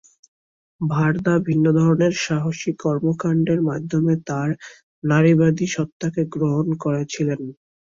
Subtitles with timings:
[0.81, 4.49] ভারদা ভিন্ন ধরনের সাহসী কর্মকাণ্ডের মাধ্যমে তার
[5.03, 7.41] নারীবাদী সত্তাকে গ্রহণ করেছিলেন।